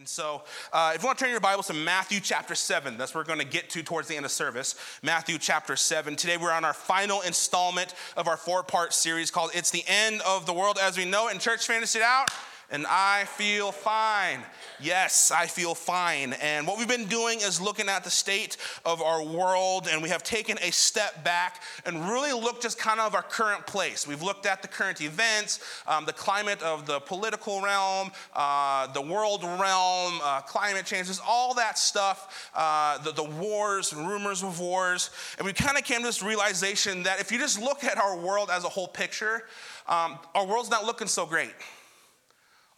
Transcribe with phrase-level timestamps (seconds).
[0.00, 3.14] And so, uh, if you want to turn your Bibles to Matthew chapter 7, that's
[3.14, 4.74] where we're going to get to towards the end of service.
[5.02, 6.16] Matthew chapter 7.
[6.16, 10.22] Today, we're on our final installment of our four part series called It's the End
[10.22, 11.32] of the World as We Know it.
[11.32, 12.30] And, church, finish it out
[12.70, 14.40] and I feel fine.
[14.78, 16.32] Yes, I feel fine.
[16.34, 20.08] And what we've been doing is looking at the state of our world, and we
[20.08, 24.06] have taken a step back and really looked just kind of our current place.
[24.06, 29.02] We've looked at the current events, um, the climate of the political realm, uh, the
[29.02, 34.60] world realm, uh, climate changes, all that stuff, uh, the, the wars, and rumors of
[34.60, 35.10] wars.
[35.38, 38.16] And we kind of came to this realization that if you just look at our
[38.16, 39.42] world as a whole picture,
[39.88, 41.52] um, our world's not looking so great.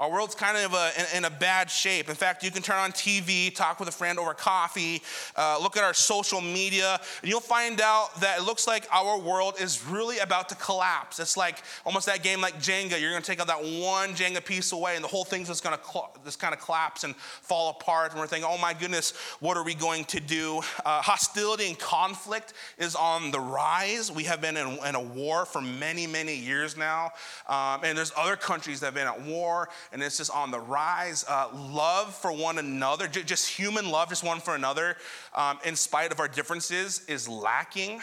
[0.02, 2.08] Our world's kind of a, in, in, a bad shape.
[2.08, 5.00] In fact, you can turn on TV, talk with a friend over coffee,
[5.36, 9.16] uh, look at our social media, and you'll find out that it looks like our
[9.16, 11.20] world is really about to collapse.
[11.20, 13.00] It's like almost that game like Jenga.
[13.00, 15.62] You're going to take out that one Jenga piece away, and the whole thing's just
[15.62, 18.10] going to cl- just kind of collapse and fall apart.
[18.10, 20.62] And we're thinking, oh my goodness, what are we going to do?
[20.84, 24.10] Uh, hostility and conflict is on the rise.
[24.10, 27.12] We have been in, in a war for many, many years now,
[27.48, 30.60] um, and there's other countries that have been at war and it's just on the
[30.60, 31.24] rise.
[31.28, 34.96] Uh, love for one another, just human love, just one for another,
[35.34, 38.00] um, in spite of our differences, is lacking.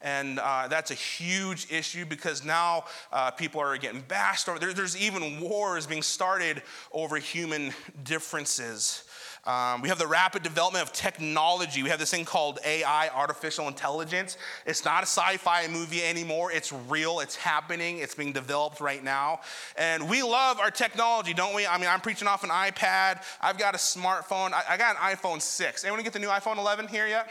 [0.00, 4.58] And uh, that's a huge issue because now uh, people are getting bashed over.
[4.58, 9.04] There, there's even wars being started over human differences.
[9.46, 11.82] Um, we have the rapid development of technology.
[11.82, 14.38] We have this thing called AI, artificial intelligence.
[14.64, 16.50] It's not a sci fi movie anymore.
[16.50, 19.40] It's real, it's happening, it's being developed right now.
[19.76, 21.66] And we love our technology, don't we?
[21.66, 23.22] I mean, I'm preaching off an iPad.
[23.40, 24.52] I've got a smartphone.
[24.52, 25.84] I, I got an iPhone 6.
[25.84, 27.28] Anyone get the new iPhone 11 here yet?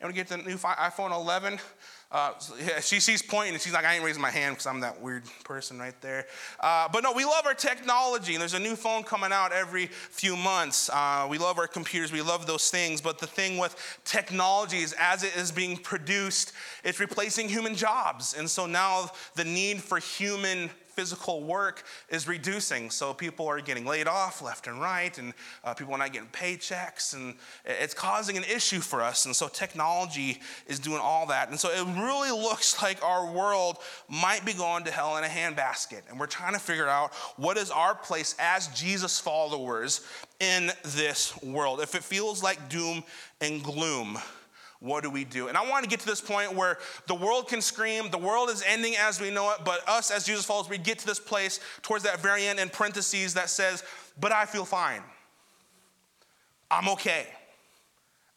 [0.00, 1.60] Anyone get the new iPhone 11?
[2.14, 2.32] Uh,
[2.64, 5.00] yeah, she, she's pointing and she's like, I ain't raising my hand because I'm that
[5.00, 6.26] weird person right there.
[6.60, 9.86] Uh, but no, we love our technology, and there's a new phone coming out every
[9.86, 10.88] few months.
[10.92, 13.00] Uh, we love our computers, we love those things.
[13.00, 16.52] But the thing with technology is, as it is being produced,
[16.84, 18.36] it's replacing human jobs.
[18.38, 22.90] And so now the need for human physical work is reducing.
[22.90, 26.28] So people are getting laid off left and right, and uh, people are not getting
[26.28, 27.34] paychecks, and
[27.64, 29.26] it's causing an issue for us.
[29.26, 31.50] And so technology is doing all that.
[31.50, 33.78] And so it really looks like our world
[34.08, 36.02] might be going to hell in a handbasket.
[36.08, 40.06] And we're trying to figure out what is our place as Jesus followers
[40.40, 41.80] in this world.
[41.80, 43.02] If it feels like doom
[43.40, 44.18] and gloom,
[44.80, 45.48] what do we do?
[45.48, 48.50] And I want to get to this point where the world can scream, the world
[48.50, 51.20] is ending as we know it, but us as Jesus followers, we get to this
[51.20, 53.82] place towards that very end in parentheses that says,
[54.20, 55.02] but I feel fine.
[56.70, 57.26] I'm okay.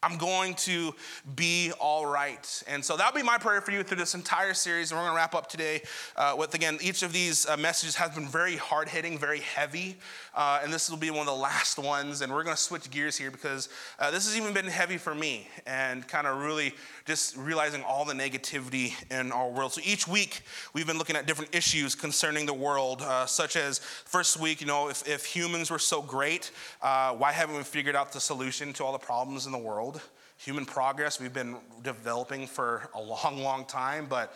[0.03, 0.93] I'm going to
[1.35, 2.63] be all right.
[2.67, 4.91] And so that'll be my prayer for you through this entire series.
[4.91, 5.81] And we're going to wrap up today
[6.15, 9.97] uh, with, again, each of these uh, messages has been very hard hitting, very heavy.
[10.35, 12.21] Uh, and this will be one of the last ones.
[12.21, 15.15] And we're going to switch gears here because uh, this has even been heavy for
[15.15, 16.75] me and kind of really
[17.05, 19.73] just realizing all the negativity in our world.
[19.73, 20.41] So each week
[20.73, 24.67] we've been looking at different issues concerning the world, uh, such as first week, you
[24.67, 26.51] know, if, if humans were so great,
[26.83, 29.96] uh, why haven't we figured out the solution to all the problems in the world?
[30.39, 34.33] Human progress we've been developing for a long, long time, but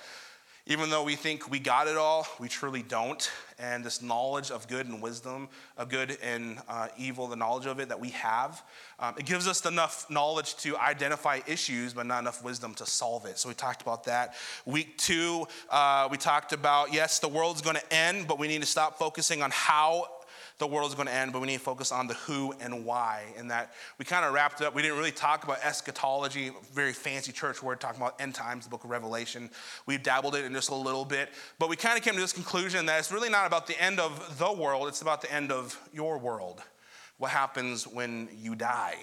[0.68, 3.32] even though we think we got it all, we truly don't.
[3.58, 7.80] And this knowledge of good and wisdom, of good and uh, evil, the knowledge of
[7.80, 8.64] it that we have,
[9.00, 13.26] um, it gives us enough knowledge to identify issues, but not enough wisdom to solve
[13.26, 13.40] it.
[13.40, 14.36] So we talked about that.
[14.66, 18.62] Week two, uh, we talked about yes, the world's going to end, but we need
[18.62, 20.08] to stop focusing on how
[20.62, 22.86] the world is going to end, but we need to focus on the who and
[22.86, 23.24] why.
[23.36, 24.76] And that we kind of wrapped up.
[24.76, 28.70] We didn't really talk about eschatology, very fancy church word, talking about end times, the
[28.70, 29.50] book of Revelation.
[29.88, 32.32] We dabbled it in just a little bit, but we kind of came to this
[32.32, 35.52] conclusion that it's really not about the end of the world, it's about the end
[35.52, 36.62] of your world.
[37.18, 38.98] What happens when you die?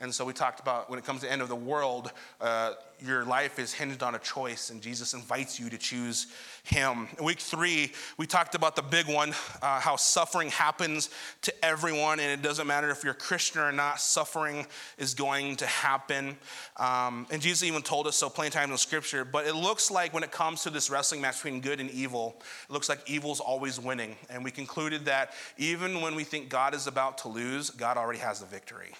[0.00, 2.74] And so we talked about when it comes to the end of the world, uh,
[3.00, 6.28] your life is hinged on a choice, and Jesus invites you to choose
[6.62, 7.08] Him.
[7.18, 11.10] In week three, we talked about the big one uh, how suffering happens
[11.42, 14.66] to everyone, and it doesn't matter if you're a Christian or not, suffering
[14.98, 16.36] is going to happen.
[16.76, 20.14] Um, and Jesus even told us so of times in Scripture, but it looks like
[20.14, 23.40] when it comes to this wrestling match between good and evil, it looks like evil's
[23.40, 24.16] always winning.
[24.30, 28.20] And we concluded that even when we think God is about to lose, God already
[28.20, 28.94] has the victory.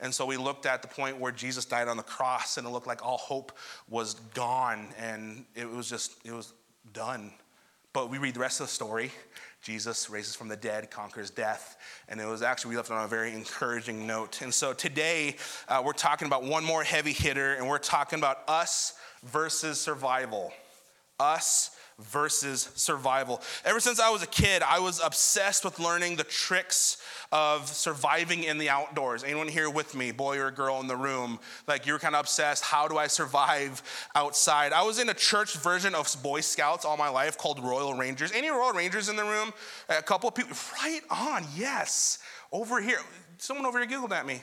[0.00, 2.70] And so we looked at the point where Jesus died on the cross and it
[2.70, 3.52] looked like all hope
[3.88, 6.52] was gone and it was just, it was
[6.92, 7.32] done.
[7.92, 9.10] But we read the rest of the story.
[9.62, 11.76] Jesus raises from the dead, conquers death,
[12.08, 14.40] and it was actually we left on a very encouraging note.
[14.40, 15.36] And so today
[15.68, 18.94] uh, we're talking about one more heavy hitter, and we're talking about us
[19.24, 20.52] versus survival.
[21.18, 23.40] Us versus survival.
[23.64, 26.96] Ever since I was a kid, I was obsessed with learning the tricks
[27.32, 29.22] of surviving in the outdoors.
[29.22, 31.38] Anyone here with me, boy or girl in the room?
[31.66, 32.64] Like you're kind of obsessed.
[32.64, 33.82] How do I survive
[34.14, 34.72] outside?
[34.72, 38.32] I was in a church version of Boy Scouts all my life called Royal Rangers.
[38.32, 39.52] Any Royal Rangers in the room?
[39.88, 40.56] A couple of people.
[40.82, 42.18] Right on, yes.
[42.52, 43.00] Over here.
[43.38, 44.42] Someone over here giggled at me.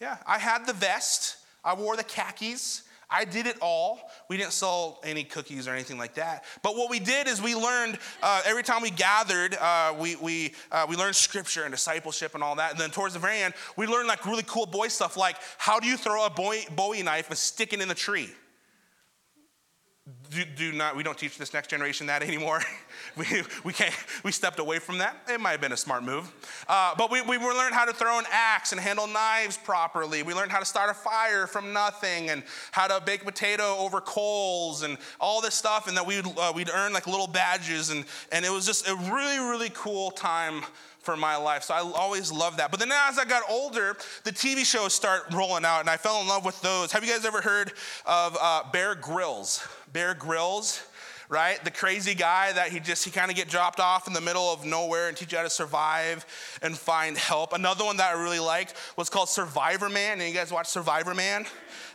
[0.00, 2.84] Yeah, I had the vest, I wore the khakis.
[3.10, 4.00] I did it all.
[4.28, 6.44] We didn't sell any cookies or anything like that.
[6.62, 10.54] But what we did is we learned uh, every time we gathered, uh, we, we,
[10.70, 12.72] uh, we learned scripture and discipleship and all that.
[12.72, 15.80] And then towards the very end, we learned like really cool boy stuff like how
[15.80, 18.28] do you throw a Bowie knife and stick it in the tree?
[20.30, 22.60] Do, do, not we don't teach this next generation that anymore
[23.16, 23.24] we,
[23.64, 23.94] we can't
[24.24, 26.30] we stepped away from that it might have been a smart move
[26.68, 30.34] uh, but we, we learned how to throw an axe and handle knives properly we
[30.34, 32.42] learned how to start a fire from nothing and
[32.72, 36.70] how to bake potato over coals and all this stuff and that we'd, uh, we'd
[36.70, 40.62] earn like little badges and, and it was just a really really cool time
[40.98, 41.62] for my life.
[41.62, 42.70] So I always loved that.
[42.70, 46.20] But then as I got older, the TV shows start rolling out, and I fell
[46.20, 46.92] in love with those.
[46.92, 47.72] Have you guys ever heard
[48.04, 49.66] of uh, Bear Grylls?
[49.98, 50.80] Bear Grylls
[51.28, 51.62] right?
[51.62, 54.50] The crazy guy that he just, he kind of get dropped off in the middle
[54.50, 56.24] of nowhere and teach you how to survive
[56.62, 57.52] and find help.
[57.52, 60.20] Another one that I really liked was called Survivor Man.
[60.20, 61.44] And you guys watch Survivor Man?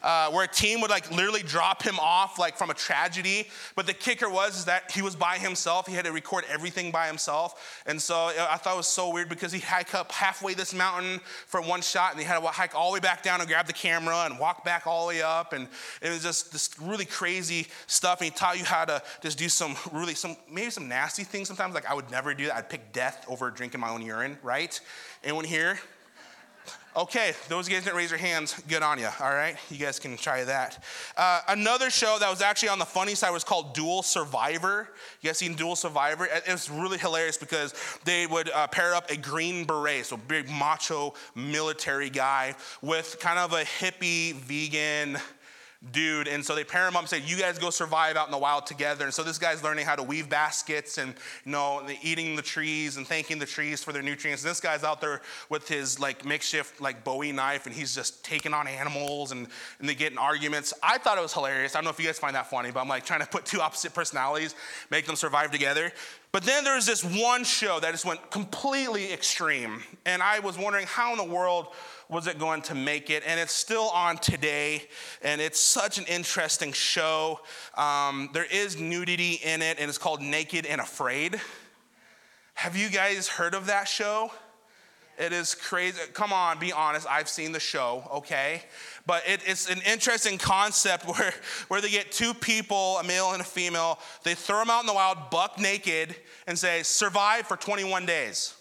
[0.04, 3.48] Uh, where a team would like literally drop him off like from a tragedy.
[3.76, 5.88] But the kicker was that he was by himself.
[5.88, 7.82] He had to record everything by himself.
[7.86, 11.20] And so I thought it was so weird because he hiked up halfway this mountain
[11.48, 13.68] for one shot and he had to hike all the way back down and grab
[13.68, 15.54] the camera and walk back all the way up.
[15.54, 15.68] And
[16.02, 18.20] it was just this really crazy stuff.
[18.20, 21.48] And he taught you how to just do some really, some maybe some nasty things
[21.48, 21.74] sometimes.
[21.74, 22.56] Like I would never do that.
[22.56, 24.80] I'd pick death over drinking my own urine, right?
[25.24, 25.80] Anyone here?
[26.96, 28.54] Okay, those guys didn't raise their hands.
[28.68, 29.10] Good on you.
[29.20, 30.84] All right, you guys can try that.
[31.18, 34.88] Uh, another show that was actually on the funny side was called Dual Survivor.
[35.22, 36.26] You guys seen Dual Survivor?
[36.26, 37.74] It was really hilarious because
[38.06, 42.54] they would uh, pair up a green beret, so big macho military guy,
[42.84, 45.20] with kind of a hippie vegan
[45.92, 46.28] dude.
[46.28, 48.38] And so they pair him up and say, You guys go survive out in the
[48.38, 49.06] wild together.
[49.06, 51.14] And so this guy's learning how to weave baskets and,
[51.46, 54.44] you know, eating the trees and thanking the trees for their nutrients.
[54.44, 58.24] And this guy's out there with his like makeshift like Bowie knife and he's just
[58.24, 59.48] taking on animals and,
[59.80, 60.74] and they get in arguments.
[60.82, 61.76] I thought it was hilarious.
[61.76, 63.46] I don't know if you guys find that funny, but I'm like trying to put
[63.46, 64.56] two opposite personalities,
[64.90, 65.92] make them survive together.
[66.32, 69.84] But then there's this one show that just went completely extreme.
[70.04, 71.68] And I was wondering how in the world
[72.10, 73.24] was it going to make it?
[73.26, 74.84] And it's still on today,
[75.22, 77.40] and it's such an interesting show.
[77.76, 81.40] Um, there is nudity in it, and it's called Naked and Afraid.
[82.56, 84.32] Have you guys heard of that show?
[85.18, 86.00] It is crazy.
[86.14, 87.06] Come on, be honest.
[87.08, 88.64] I've seen the show, okay?
[89.06, 91.34] But it, it's an interesting concept where,
[91.68, 94.88] where they get two people, a male and a female, they throw them out in
[94.88, 96.16] the wild, buck naked,
[96.48, 98.56] and say, survive for 21 days.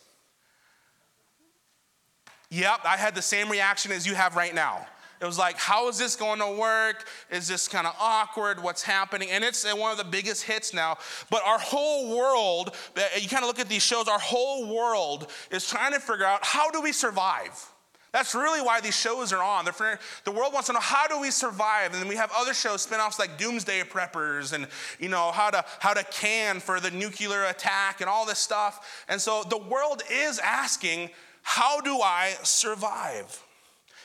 [2.52, 4.86] Yep, I had the same reaction as you have right now.
[5.22, 7.06] It was like, how is this going to work?
[7.30, 8.62] Is this kind of awkward?
[8.62, 9.30] What's happening?
[9.30, 10.98] And it's one of the biggest hits now.
[11.30, 15.30] But our whole world, uh, you kind of look at these shows, our whole world
[15.50, 17.70] is trying to figure out how do we survive?
[18.12, 19.64] That's really why these shows are on.
[19.64, 22.82] The world wants to know how do we survive, and then we have other shows,
[22.82, 24.66] spin-offs like Doomsday Preppers, and
[25.00, 29.06] you know how to how to can for the nuclear attack and all this stuff.
[29.08, 31.08] And so the world is asking,
[31.42, 33.42] how do I survive?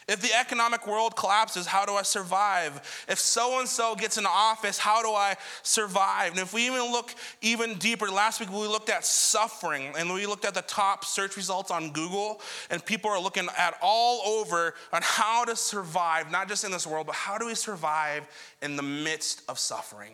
[0.07, 3.05] If the economic world collapses, how do I survive?
[3.09, 6.31] If so and so gets in office, how do I survive?
[6.31, 10.25] And if we even look even deeper, last week we looked at suffering and we
[10.25, 12.39] looked at the top search results on Google,
[12.69, 16.87] and people are looking at all over on how to survive, not just in this
[16.87, 18.25] world, but how do we survive
[18.61, 20.13] in the midst of suffering?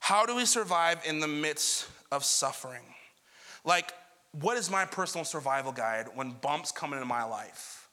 [0.00, 2.82] How do we survive in the midst of suffering?
[3.64, 3.94] Like,
[4.40, 7.88] what is my personal survival guide when bumps come into my life?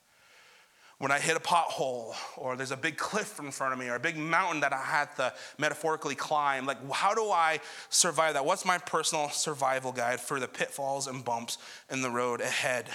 [0.98, 3.96] When I hit a pothole, or there's a big cliff in front of me, or
[3.96, 8.46] a big mountain that I had to metaphorically climb, like how do I survive that?
[8.46, 11.58] What's my personal survival guide for the pitfalls and bumps
[11.90, 12.88] in the road ahead?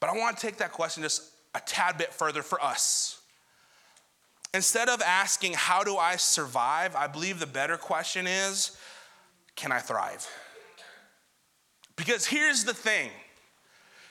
[0.00, 1.22] But I want to take that question just
[1.54, 3.20] a tad bit further for us.
[4.54, 6.96] Instead of asking, How do I survive?
[6.96, 8.76] I believe the better question is,
[9.54, 10.28] Can I thrive?
[11.98, 13.10] Because here's the thing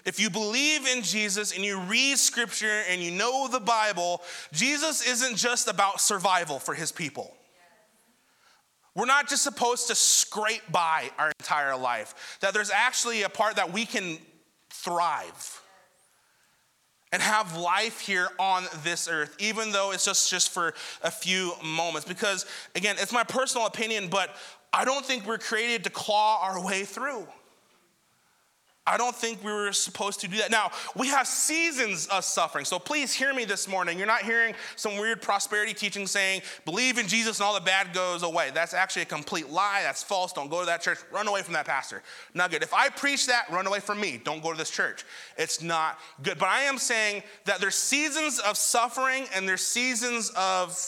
[0.05, 4.21] if you believe in Jesus and you read scripture and you know the Bible,
[4.53, 7.33] Jesus isn't just about survival for his people.
[8.95, 13.55] We're not just supposed to scrape by our entire life, that there's actually a part
[13.55, 14.17] that we can
[14.69, 15.61] thrive.
[17.11, 21.53] and have life here on this earth, even though it's just, just for a few
[21.63, 22.07] moments.
[22.07, 24.35] Because, again, it's my personal opinion, but
[24.73, 27.25] I don't think we're created to claw our way through.
[28.87, 30.49] I don't think we were supposed to do that.
[30.49, 32.63] Now, we have seasons of suffering.
[32.63, 33.97] So please hear me this morning.
[33.97, 37.93] You're not hearing some weird prosperity teaching saying, believe in Jesus and all the bad
[37.93, 38.49] goes away.
[38.53, 39.81] That's actually a complete lie.
[39.83, 40.31] That's false.
[40.31, 40.99] Don't go to that church.
[41.11, 42.01] Run away from that pastor.
[42.33, 42.63] Not good.
[42.63, 44.21] If I preach that, run away from me.
[44.23, 45.03] Don't go to this church.
[45.37, 46.39] It's not good.
[46.39, 50.79] But I am saying that there's seasons of suffering and there's seasons of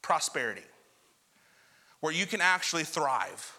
[0.00, 0.62] prosperity
[1.98, 3.52] where you can actually thrive.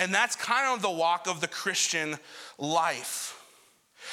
[0.00, 2.16] And that's kind of the walk of the Christian
[2.58, 3.36] life.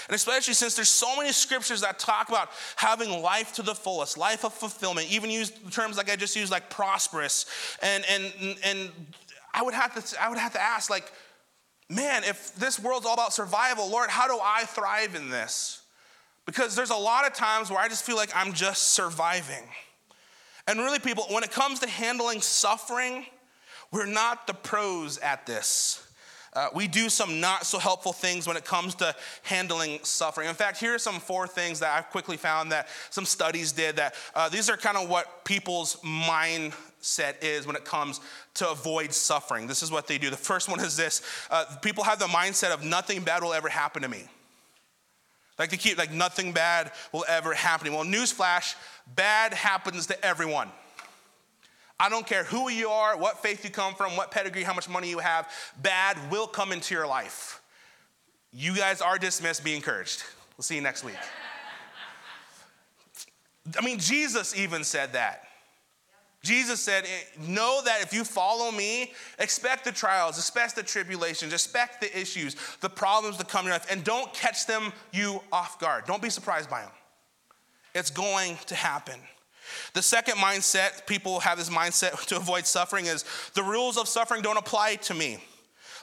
[0.07, 4.17] And especially since there's so many scriptures that talk about having life to the fullest,
[4.17, 7.45] life of fulfillment, even use terms like I just used, like prosperous.
[7.81, 8.91] And and and
[9.53, 11.09] I would have to I would have to ask, like,
[11.89, 15.81] man, if this world's all about survival, Lord, how do I thrive in this?
[16.45, 19.63] Because there's a lot of times where I just feel like I'm just surviving.
[20.67, 23.25] And really, people, when it comes to handling suffering,
[23.91, 26.03] we're not the pros at this.
[26.53, 29.13] Uh, we do some not so helpful things when it comes to
[29.43, 30.49] handling suffering.
[30.49, 33.97] In fact, here are some four things that I've quickly found that some studies did
[33.97, 38.21] that uh, these are kind of what people's mindset is when it comes
[38.55, 39.67] to avoid suffering.
[39.67, 40.31] This is what they do.
[40.31, 43.69] The first one is this uh, people have the mindset of nothing bad will ever
[43.69, 44.23] happen to me.
[45.59, 47.97] Like they keep, like, nothing bad will ever happen to me.
[47.97, 48.75] Well, newsflash,
[49.15, 50.69] bad happens to everyone.
[51.99, 54.87] I don't care who you are, what faith you come from, what pedigree, how much
[54.87, 55.51] money you have,
[55.81, 57.61] bad will come into your life.
[58.51, 59.63] You guys are dismissed.
[59.63, 60.23] Be encouraged.
[60.57, 61.17] We'll see you next week.
[63.77, 65.43] I mean, Jesus even said that.
[66.43, 67.05] Jesus said,
[67.39, 72.55] Know that if you follow me, expect the trials, expect the tribulations, expect the issues,
[72.79, 76.05] the problems that come in your life, and don't catch them you off guard.
[76.05, 76.91] Don't be surprised by them.
[77.93, 79.19] It's going to happen.
[79.93, 84.41] The second mindset, people have this mindset to avoid suffering, is the rules of suffering
[84.41, 85.37] don't apply to me.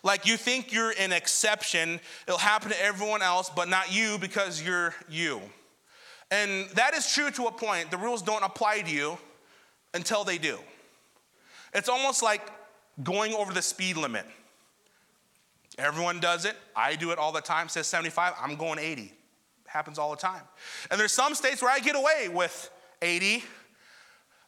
[0.03, 4.63] Like you think you're an exception, it'll happen to everyone else, but not you because
[4.63, 5.41] you're you.
[6.31, 7.91] And that is true to a point.
[7.91, 9.19] The rules don't apply to you
[9.95, 10.59] until they do.
[11.73, 12.43] It's almost like
[13.03, 14.27] going over the speed limit.
[15.79, 16.57] Everyone does it.
[16.77, 17.69] I do it all the time.
[17.69, 19.13] Says 75, I'm going 80.
[19.67, 20.43] Happens all the time.
[20.91, 22.71] And there's some states where I get away with
[23.03, 23.43] 80.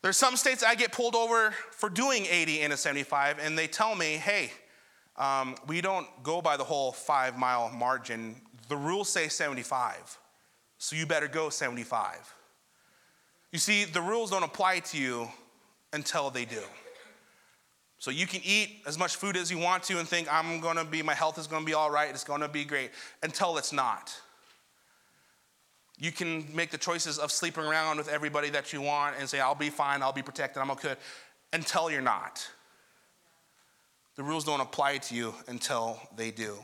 [0.03, 3.67] There's some states I get pulled over for doing 80 in a 75, and they
[3.67, 4.51] tell me, hey,
[5.17, 8.37] um, we don't go by the whole five mile margin.
[8.69, 10.19] The rules say 75,
[10.79, 12.35] so you better go 75.
[13.53, 15.29] You see, the rules don't apply to you
[15.93, 16.63] until they do.
[17.99, 20.85] So you can eat as much food as you want to and think, I'm gonna
[20.85, 22.91] be, my health is gonna be all right, it's gonna be great,
[23.23, 24.15] until it's not.
[25.99, 29.41] You can make the choices of sleeping around with everybody that you want and say,
[29.41, 30.95] I'll be fine, I'll be protected, I'm okay,
[31.53, 32.47] until you're not.
[34.17, 36.57] The rules don't apply to you until they do.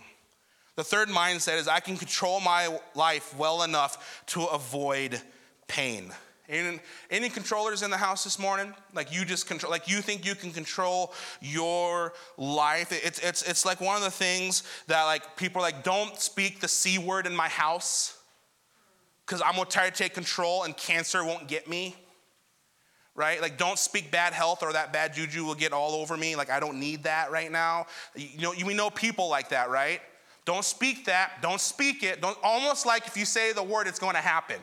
[0.76, 5.20] The third mindset is I can control my life well enough to avoid
[5.66, 6.12] pain.
[6.48, 8.74] Any, any controllers in the house this morning?
[8.94, 12.90] Like you just control, like you think you can control your life?
[12.90, 16.60] It's, it's, it's like one of the things that like people are like, don't speak
[16.60, 18.18] the C word in my house
[19.26, 21.96] because I'm gonna try to take control and cancer won't get me.
[23.14, 23.42] Right?
[23.42, 26.34] Like, don't speak bad health or that bad juju will get all over me.
[26.34, 27.86] Like, I don't need that right now.
[28.16, 30.00] You know, we know people like that, right?
[30.46, 31.42] Don't speak that.
[31.42, 32.22] Don't speak it.
[32.22, 34.56] Don't, almost like if you say the word, it's going to happen.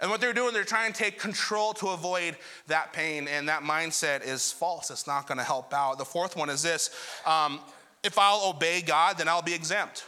[0.00, 2.36] And what they're doing, they're trying to take control to avoid
[2.68, 4.90] that pain, and that mindset is false.
[4.90, 5.98] It's not going to help out.
[5.98, 6.90] The fourth one is this
[7.26, 7.60] um,
[8.02, 10.04] if I'll obey God, then I'll be exempt.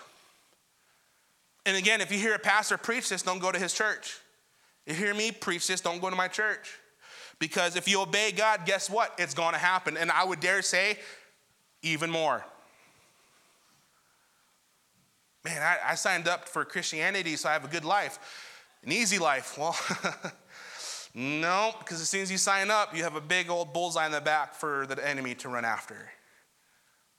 [1.65, 4.19] And again, if you hear a pastor preach this, don't go to his church.
[4.87, 6.79] You hear me preach this, don't go to my church.
[7.39, 9.15] Because if you obey God, guess what?
[9.19, 9.97] It's going to happen.
[9.97, 10.99] And I would dare say,
[11.83, 12.45] even more.
[15.45, 18.19] Man, I, I signed up for Christianity so I have a good life,
[18.85, 19.59] an easy life.
[19.59, 19.77] Well,
[21.15, 24.13] no, because as soon as you sign up, you have a big old bullseye in
[24.13, 26.11] the back for the enemy to run after.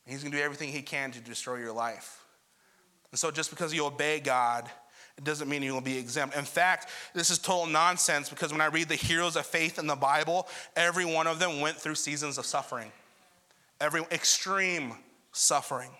[0.08, 2.23] He's going to do everything he can to destroy your life.
[3.14, 4.68] And so just because you obey God,
[5.20, 6.36] it doesn't mean you will be exempt.
[6.36, 9.86] In fact, this is total nonsense because when I read the heroes of faith in
[9.86, 12.92] the Bible, every one of them went through seasons of suffering,
[13.80, 14.96] every extreme
[15.32, 15.92] suffering.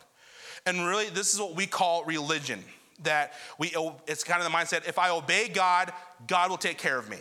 [0.66, 2.64] And really, this is what we call religion.
[3.04, 3.72] That we,
[4.08, 5.94] it's kind of the mindset if I obey God,
[6.26, 7.18] God will take care of me.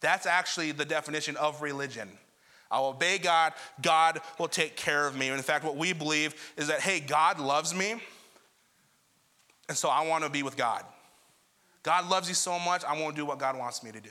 [0.00, 2.10] That's actually the definition of religion.
[2.70, 5.28] I will obey God, God will take care of me.
[5.28, 8.02] And in fact, what we believe is that, hey, God loves me
[9.68, 10.84] and so I want to be with God.
[11.82, 14.10] God loves you so much, I want to do what God wants me to do.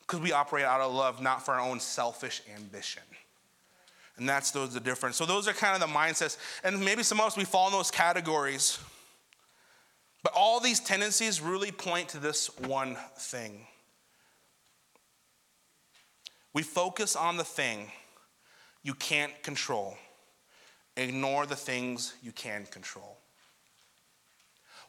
[0.00, 3.02] Because we operate out of love, not for our own selfish ambition.
[4.16, 5.16] And that's those the difference.
[5.16, 6.36] So those are kind of the mindsets.
[6.62, 8.78] And maybe some of us we fall in those categories.
[10.22, 13.66] But all these tendencies really point to this one thing.
[16.52, 17.90] We focus on the thing
[18.82, 19.96] you can't control.
[20.96, 23.18] Ignore the things you can control.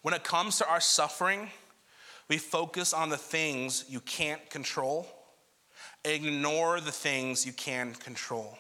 [0.06, 1.50] When it comes to our suffering,
[2.28, 5.08] we focus on the things you can't control.
[6.04, 8.56] Ignore the things you can control.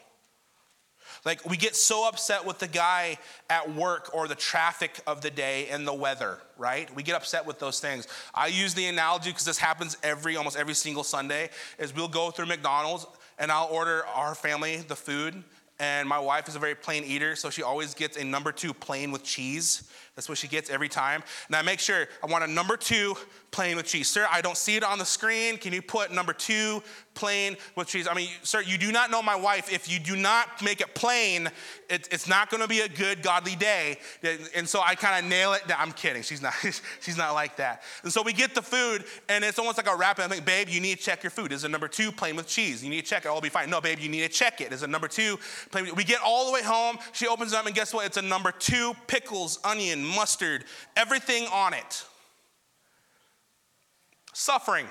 [1.24, 5.30] Like, we get so upset with the guy at work or the traffic of the
[5.30, 6.90] day and the weather, right?
[6.96, 8.08] We get upset with those things.
[8.34, 12.32] I use the analogy because this happens every, almost every single Sunday, is we'll go
[12.32, 13.06] through McDonald's
[13.38, 15.44] and I'll order our family the food.
[15.78, 18.74] And my wife is a very plain eater, so she always gets a number two
[18.74, 19.92] plain with cheese.
[20.16, 21.24] That's what she gets every time.
[21.52, 23.18] I make sure I want a number two
[23.52, 24.10] plain with cheese.
[24.10, 25.58] Sir, I don't see it on the screen.
[25.58, 28.08] Can you put number two plain with cheese?
[28.08, 29.72] I mean, sir, you do not know my wife.
[29.72, 31.50] If you do not make it plain,
[31.90, 33.98] it, it's not going to be a good, godly day.
[34.56, 35.64] And so I kind of nail it.
[35.78, 36.24] I'm kidding.
[36.24, 36.54] She's not,
[37.02, 37.84] she's not like that.
[38.04, 40.20] And so we get the food, and it's almost like a wrap.
[40.20, 41.52] And I think, babe, you need to check your food.
[41.52, 42.84] Is it number two plain with cheese?
[42.84, 43.30] You need to check it.
[43.30, 43.70] I'll be fine.
[43.70, 44.72] No, babe, you need to check it.
[44.72, 45.40] Is it number two
[45.72, 45.94] plain?
[45.96, 46.98] We get all the way home.
[47.14, 48.06] She opens it up, and guess what?
[48.06, 52.04] It's a number two pickles, onion, mustard, everything on it.
[54.34, 54.88] Suffering.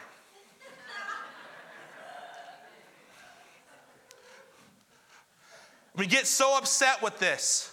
[5.97, 7.71] we get so upset with this.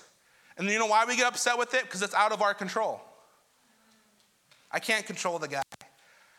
[0.57, 1.83] And you know why we get upset with it?
[1.83, 3.01] Because it's out of our control.
[4.71, 5.63] I can't control the guy.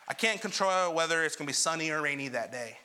[0.08, 2.76] I can't control whether it's going to be sunny or rainy that day.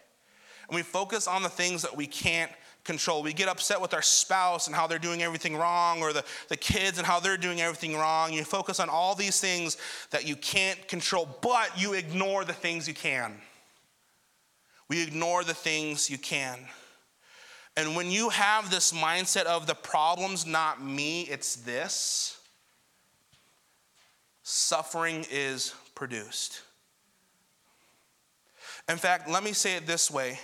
[0.68, 2.52] And we focus on the things that we can't
[2.88, 3.22] control.
[3.22, 6.58] We get upset with our spouse and how they're doing everything wrong, or the, the
[6.58, 8.34] kids and how they're doing everything wrong.
[8.34, 9.78] You focus on all these things
[10.10, 13.40] that you can't control, but you ignore the things you can.
[14.90, 16.58] We ignore the things you can.
[17.76, 22.40] And when you have this mindset of the problem's not me, it's this,
[24.42, 26.62] suffering is produced.
[28.90, 30.40] In fact, let me say it this way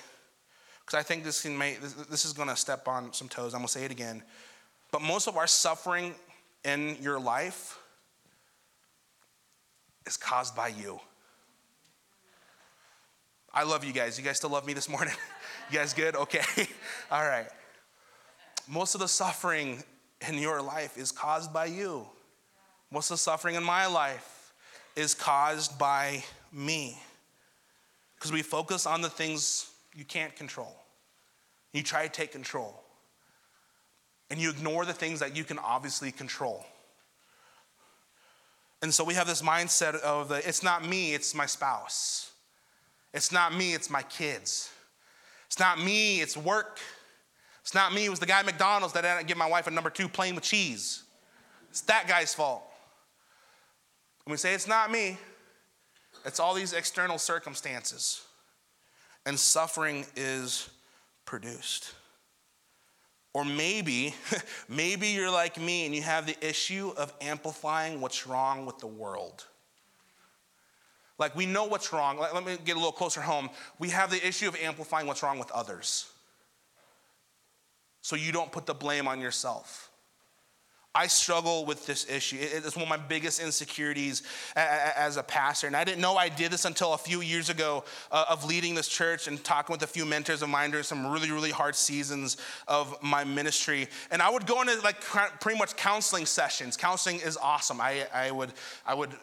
[0.94, 3.56] because I think this, make, this, this is going to step on some toes.
[3.56, 4.22] I'm going to say it again.
[4.92, 6.14] But most of our suffering
[6.64, 7.80] in your life
[10.06, 11.00] is caused by you.
[13.52, 14.20] I love you guys.
[14.20, 15.16] You guys still love me this morning?
[15.72, 16.16] you guys good?
[16.16, 16.44] Okay.
[17.12, 17.48] All right.
[18.68, 19.84] Most of the suffering
[20.28, 22.06] in your life is caused by you.
[22.92, 24.54] Most of the suffering in my life
[24.96, 27.00] is caused by me.
[28.16, 30.83] Because we focus on the things you can't control.
[31.74, 32.80] You try to take control.
[34.30, 36.66] And you ignore the things that you can obviously control.
[38.82, 42.32] And so we have this mindset of the, it's not me, it's my spouse.
[43.14, 44.72] It's not me, it's my kids.
[45.48, 46.80] It's not me, it's work.
[47.62, 49.72] It's not me, it was the guy at McDonald's that didn't give my wife a
[49.72, 51.04] number two plain with cheese.
[51.70, 52.64] It's that guy's fault.
[54.26, 55.18] And we say, it's not me,
[56.26, 58.22] it's all these external circumstances
[59.26, 60.70] and suffering is
[61.26, 61.94] produced.
[63.34, 64.14] Or maybe,
[64.70, 68.88] maybe you're like me and you have the issue of amplifying what's wrong with the
[68.88, 69.46] world.
[71.18, 72.20] Like we know what's wrong.
[72.20, 73.50] Let me get a little closer home.
[73.80, 76.10] We have the issue of amplifying what's wrong with others.
[78.02, 79.90] So you don't put the blame on yourself.
[80.96, 82.38] I struggle with this issue.
[82.40, 84.22] It's one of my biggest insecurities
[84.56, 85.66] as a pastor.
[85.66, 88.76] And I didn't know I did this until a few years ago uh, of leading
[88.76, 91.76] this church and talking with a few mentors of mine during some really, really hard
[91.76, 93.88] seasons of my ministry.
[94.12, 96.78] And I would go into like pretty much counseling sessions.
[96.78, 97.82] Counseling is awesome.
[97.82, 98.52] I, I, would,
[98.86, 99.14] I would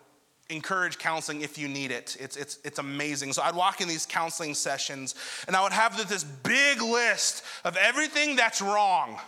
[0.48, 2.16] encourage counseling if you need it.
[2.18, 3.32] It's, it's, it's amazing.
[3.32, 5.14] So I'd walk in these counseling sessions
[5.46, 9.20] and I would have this big list of everything that's wrong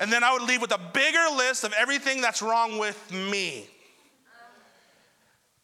[0.00, 3.68] and then I would leave with a bigger list of everything that's wrong with me.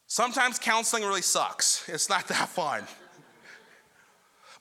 [0.07, 2.85] Sometimes counseling really sucks, it's not that fun.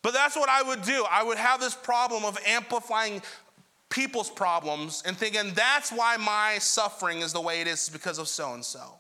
[0.02, 1.06] But that's what I would do.
[1.10, 3.22] I would have this problem of amplifying
[3.90, 8.28] people's problems and thinking that's why my suffering is the way it is because of
[8.28, 9.00] so and so.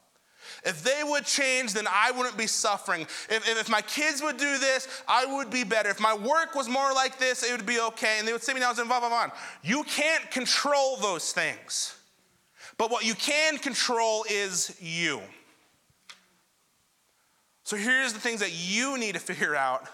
[0.63, 3.01] If they would change, then I wouldn't be suffering.
[3.01, 5.89] If, if, my kids would do this, I would be better.
[5.89, 8.15] If my work was more like this, it would be okay.
[8.19, 9.29] And they would sit me down and say, blah, blah, blah.
[9.63, 11.95] You can't control those things.
[12.77, 15.21] But what you can control is you.
[17.63, 19.87] So here's the things that you need to figure out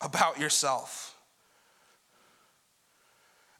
[0.00, 1.09] about yourself.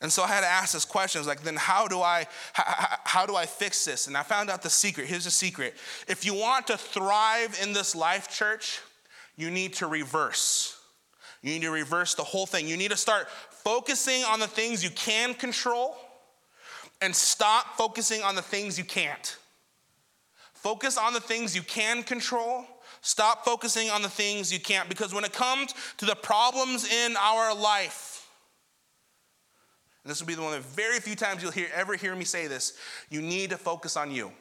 [0.00, 1.24] And so I had to ask this question.
[1.26, 4.06] like, then how do I how, how, do I fix this?
[4.06, 5.06] And I found out the secret.
[5.06, 5.74] Here's the secret.
[6.08, 8.80] If you want to thrive in this life, church,
[9.36, 10.78] you need to reverse.
[11.42, 12.66] You need to reverse the whole thing.
[12.66, 15.96] You need to start focusing on the things you can control
[17.02, 19.36] and stop focusing on the things you can't.
[20.54, 22.66] Focus on the things you can control.
[23.00, 24.88] Stop focusing on the things you can't.
[24.88, 28.19] Because when it comes to the problems in our life,
[30.02, 32.14] and this will be the one of the very few times you'll hear, ever hear
[32.14, 32.74] me say this,
[33.10, 34.32] you need to focus on you.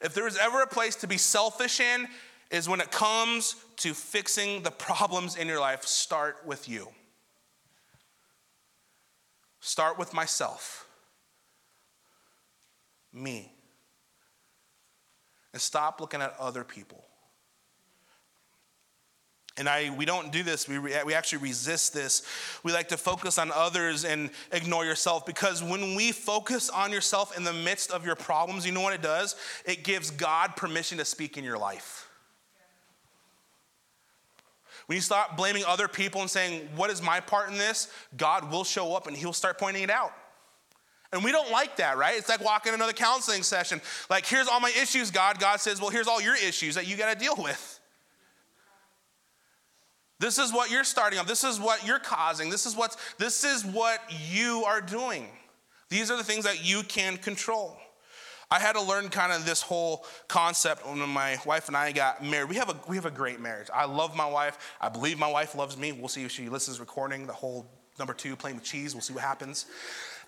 [0.00, 2.08] If there is ever a place to be selfish in,
[2.50, 6.88] is when it comes to fixing the problems in your life, start with you.
[9.60, 10.86] Start with myself,
[13.12, 13.52] me.
[15.52, 17.04] And stop looking at other people.
[19.60, 20.66] And I, we don't do this.
[20.66, 22.22] We, re, we actually resist this.
[22.62, 27.36] We like to focus on others and ignore yourself because when we focus on yourself
[27.36, 29.36] in the midst of your problems, you know what it does?
[29.66, 32.08] It gives God permission to speak in your life.
[34.86, 37.92] When you stop blaming other people and saying, What is my part in this?
[38.16, 40.14] God will show up and He'll start pointing it out.
[41.12, 42.16] And we don't like that, right?
[42.16, 43.82] It's like walking another counseling session.
[44.08, 45.38] Like, here's all my issues, God.
[45.38, 47.79] God says, Well, here's all your issues that you got to deal with.
[50.20, 51.26] This is what you're starting off.
[51.26, 52.50] This is what you're causing.
[52.50, 55.26] This is what's this is what you are doing.
[55.88, 57.76] These are the things that you can control.
[58.50, 62.22] I had to learn kind of this whole concept when my wife and I got
[62.22, 62.50] married.
[62.50, 63.68] We have a we have a great marriage.
[63.72, 64.76] I love my wife.
[64.78, 65.92] I believe my wife loves me.
[65.92, 67.66] We'll see if she listens recording the whole
[67.98, 68.94] number two playing with cheese.
[68.94, 69.64] We'll see what happens.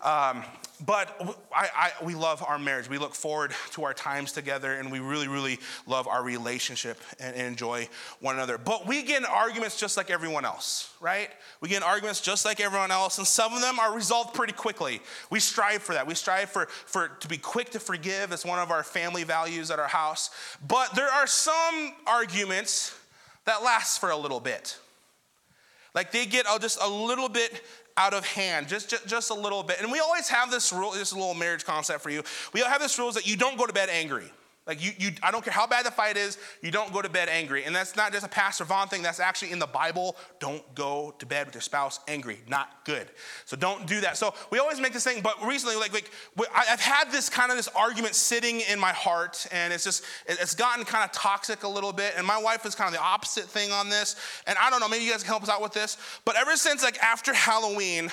[0.02, 0.42] Um,
[0.84, 2.88] but I, I, we love our marriage.
[2.88, 7.36] We look forward to our times together, and we really, really love our relationship and,
[7.36, 7.88] and, enjoy
[8.20, 8.58] one another.
[8.58, 11.28] But we get in arguments just like everyone else, right?
[11.60, 14.54] We get in arguments just like everyone else, and some of them are resolved pretty
[14.54, 15.00] quickly.
[15.30, 16.06] We strive for that.
[16.06, 18.32] We strive for, for to be quick to forgive.
[18.32, 20.30] It's one of our family values at our house.
[20.66, 22.98] But there are some arguments
[23.44, 24.78] that last for a little bit.
[25.94, 27.62] Like they get just a little bit
[27.96, 29.80] out of hand, just, just, just a little bit.
[29.80, 32.22] And we always have this rule, this little marriage concept for you.
[32.52, 34.30] We have this rule is that you don't go to bed angry.
[34.64, 37.08] Like you, you, I don't care how bad the fight is, you don't go to
[37.08, 37.64] bed angry.
[37.64, 40.16] And that's not just a Pastor Vaughn thing, that's actually in the Bible.
[40.38, 42.38] Don't go to bed with your spouse angry.
[42.46, 43.08] Not good.
[43.44, 44.16] So don't do that.
[44.16, 46.10] So we always make this thing, but recently, like, like
[46.54, 50.54] I've had this kind of this argument sitting in my heart, and it's just, it's
[50.54, 52.14] gotten kind of toxic a little bit.
[52.16, 54.14] And my wife is kind of the opposite thing on this.
[54.46, 55.96] And I don't know, maybe you guys can help us out with this.
[56.24, 58.12] But ever since like after Halloween,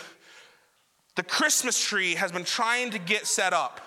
[1.15, 3.81] the Christmas tree has been trying to get set up.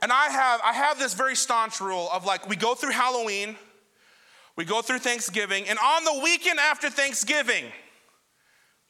[0.00, 3.56] And I have, I have this very staunch rule of like, we go through Halloween,
[4.56, 7.64] we go through Thanksgiving, and on the weekend after Thanksgiving,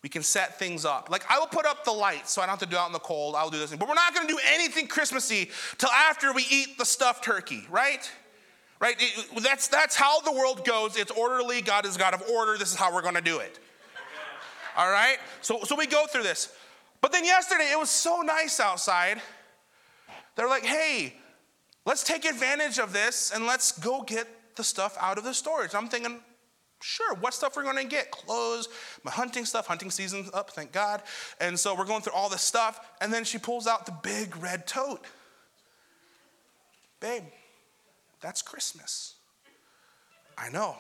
[0.02, 1.10] we can set things up.
[1.10, 2.86] Like, I will put up the lights so I don't have to do it out
[2.86, 3.34] in the cold.
[3.34, 3.78] I'll do this thing.
[3.78, 8.08] But we're not gonna do anything Christmassy till after we eat the stuffed turkey, right?
[8.80, 8.94] Right?
[9.00, 10.96] It, that's, that's how the world goes.
[10.96, 11.62] It's orderly.
[11.62, 12.56] God is God of order.
[12.56, 13.58] This is how we're gonna do it.
[14.76, 15.16] All right?
[15.40, 16.52] So, so we go through this.
[17.00, 19.20] But then yesterday, it was so nice outside
[20.38, 21.14] they're like, hey,
[21.84, 25.74] let's take advantage of this and let's go get the stuff out of the storage.
[25.74, 26.20] I'm thinking,
[26.80, 28.12] sure, what stuff we're gonna get?
[28.12, 28.68] Clothes,
[29.02, 31.02] my hunting stuff, hunting season's up, thank God.
[31.40, 34.36] And so we're going through all this stuff, and then she pulls out the big
[34.36, 35.04] red tote.
[37.00, 37.24] Babe,
[38.20, 39.16] that's Christmas.
[40.36, 40.76] I know.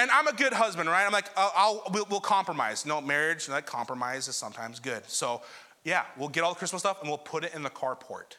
[0.00, 1.04] And I'm a good husband, right?
[1.04, 2.86] I'm like, I'll, I'll we'll, we'll, compromise.
[2.86, 5.02] No, marriage, like compromise is sometimes good.
[5.06, 5.42] So,
[5.84, 8.38] yeah, we'll get all the Christmas stuff and we'll put it in the carport.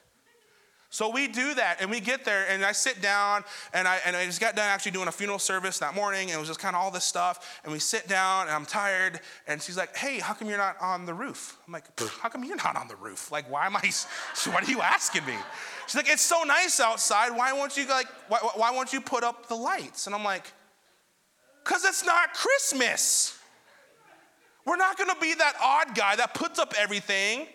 [0.89, 4.13] So we do that, and we get there, and I sit down, and I, and
[4.13, 6.59] I just got done actually doing a funeral service that morning, and it was just
[6.59, 7.61] kind of all this stuff.
[7.63, 10.75] And we sit down, and I'm tired, and she's like, "Hey, how come you're not
[10.81, 11.85] on the roof?" I'm like,
[12.19, 13.31] "How come you're not on the roof?
[13.31, 13.89] Like, why am I?
[14.51, 15.35] What are you asking me?"
[15.87, 17.29] She's like, "It's so nice outside.
[17.29, 18.07] Why won't you like?
[18.27, 20.51] Why, why won't you put up the lights?" And I'm like,
[21.63, 23.37] because it's not Christmas.
[24.65, 27.47] We're not gonna be that odd guy that puts up everything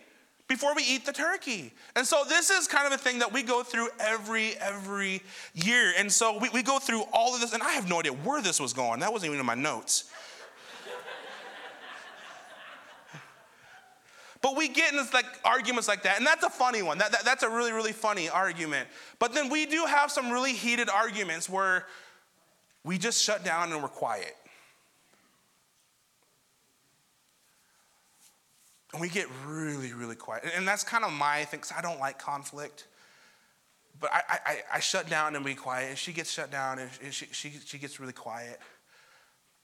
[0.49, 1.73] before we eat the turkey.
[1.95, 5.23] And so this is kind of a thing that we go through every every
[5.55, 5.93] year.
[5.97, 8.43] And so we, we go through all of this, and I have no idea where
[8.43, 9.01] this was going.
[9.01, 10.11] That wasn't even in my notes.
[14.43, 16.99] But we get in like arguments like that, and that's a funny one.
[16.99, 18.89] That, that, that's a really, really funny argument.
[19.19, 21.87] But then we do have some really heated arguments where
[22.87, 24.35] we just shut down and we're quiet.
[28.93, 30.45] And we get really, really quiet.
[30.57, 32.87] And that's kind of my thing, because I don't like conflict.
[34.01, 36.91] but I, I, I shut down and be quiet, and she gets shut down, and
[37.11, 38.59] she, she, she gets really quiet.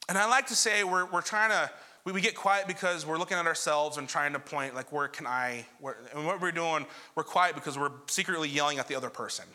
[0.09, 1.69] And I like to say we're, we're trying to,
[2.03, 5.07] we, we get quiet because we're looking at ourselves and trying to point, like, where
[5.07, 8.95] can I, where, and what we're doing, we're quiet because we're secretly yelling at the
[8.95, 9.45] other person.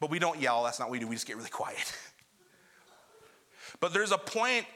[0.00, 1.94] But we don't yell, that's not what we do, we just get really quiet.
[3.80, 4.66] but there's a point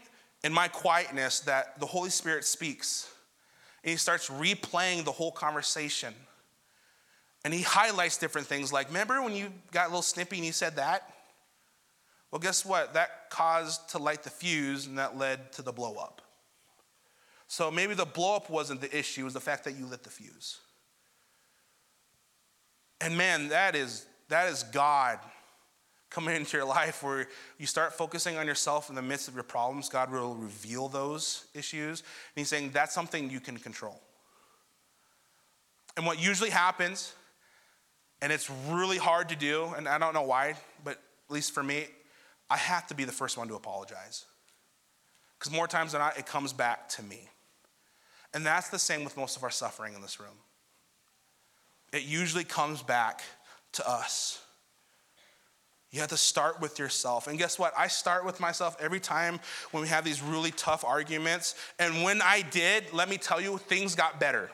[0.44, 3.10] in my quietness that the Holy Spirit speaks,
[3.82, 6.14] and He starts replaying the whole conversation.
[7.42, 10.52] And He highlights different things, like, remember when you got a little snippy and you
[10.52, 11.10] said that?
[12.30, 12.94] Well, guess what?
[12.94, 16.20] That caused to light the fuse, and that led to the blow up.
[17.46, 20.02] So maybe the blow up wasn't the issue, it was the fact that you lit
[20.02, 20.58] the fuse.
[23.00, 25.18] And man, that is that is God
[26.10, 27.26] coming into your life where
[27.58, 29.88] you start focusing on yourself in the midst of your problems.
[29.88, 32.00] God will reveal those issues.
[32.00, 34.00] And He's saying that's something you can control.
[35.96, 37.14] And what usually happens,
[38.22, 40.92] and it's really hard to do, and I don't know why, but
[41.28, 41.86] at least for me,
[42.48, 44.24] I have to be the first one to apologize.
[45.38, 47.28] Because more times than not, it comes back to me.
[48.32, 50.36] And that's the same with most of our suffering in this room.
[51.92, 53.22] It usually comes back
[53.74, 54.40] to us.
[55.90, 57.28] You have to start with yourself.
[57.28, 57.72] And guess what?
[57.78, 59.38] I start with myself every time
[59.70, 61.54] when we have these really tough arguments.
[61.78, 64.50] And when I did, let me tell you, things got better.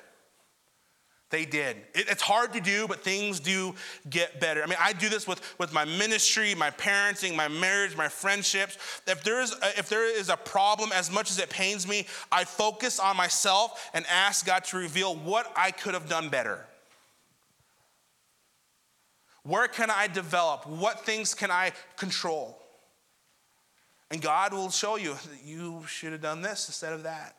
[1.31, 1.77] They did.
[1.95, 3.75] It, it's hard to do, but things do
[4.11, 4.63] get better.
[4.63, 8.77] I mean, I do this with, with my ministry, my parenting, my marriage, my friendships.
[9.07, 12.07] If there, is a, if there is a problem, as much as it pains me,
[12.31, 16.67] I focus on myself and ask God to reveal what I could have done better.
[19.51, 20.65] Where can I develop?
[20.65, 22.57] What things can I control?
[24.13, 27.35] And God will show you that you should have done this instead of that.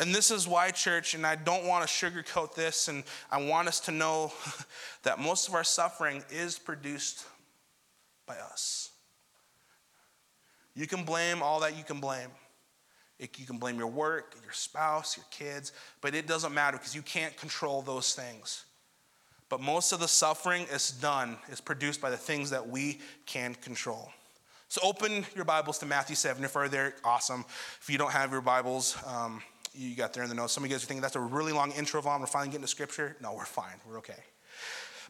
[0.00, 3.68] And this is why, church, and I don't want to sugarcoat this, and I want
[3.68, 4.32] us to know
[5.04, 7.24] that most of our suffering is produced
[8.26, 8.90] by us.
[10.74, 12.30] You can blame all that you can blame.
[13.20, 17.02] You can blame your work, your spouse, your kids, but it doesn't matter because you
[17.02, 18.64] can't control those things.
[19.52, 23.54] But most of the suffering is done, is produced by the things that we can
[23.56, 24.10] control.
[24.68, 26.42] So open your Bibles to Matthew 7.
[26.42, 27.44] If you're there, awesome.
[27.78, 29.42] If you don't have your Bibles, um,
[29.74, 30.54] you got there in the notes.
[30.54, 32.20] Some of you guys are thinking that's a really long intro, Vaughn.
[32.20, 33.14] We're finally getting to scripture.
[33.20, 33.74] No, we're fine.
[33.86, 34.24] We're okay.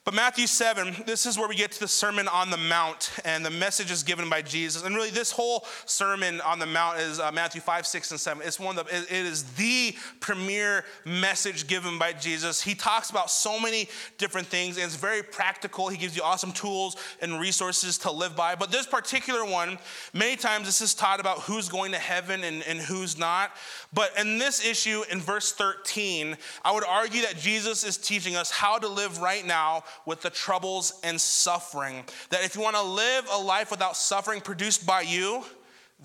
[0.04, 3.46] But Matthew 7, this is where we get to the Sermon on the Mount, and
[3.46, 4.82] the message is given by Jesus.
[4.82, 8.42] And really, this whole Sermon on the Mount is uh, Matthew 5, 6, and 7.
[8.44, 12.60] It's one of the, it is the premier message given by Jesus.
[12.60, 13.88] He talks about so many
[14.18, 15.88] different things, and it's very practical.
[15.88, 18.56] He gives you awesome tools and resources to live by.
[18.56, 19.78] But this particular one,
[20.12, 23.52] many times this is taught about who's going to heaven and, and who's not.
[23.92, 28.50] But in this issue, in verse 13, I would argue that Jesus is teaching us
[28.50, 32.04] how to live right now with the troubles and suffering.
[32.30, 35.44] That if you want to live a life without suffering produced by you,